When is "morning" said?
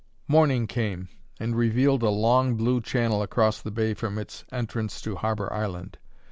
0.27-0.65